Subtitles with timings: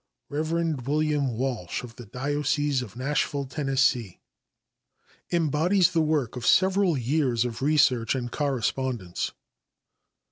[0.29, 0.87] Rev.
[0.87, 3.77] William Walsh, of the diocese of Nashville, Tenn.
[5.31, 9.33] "Embodies the Work of Several Years of Research and Correspondence."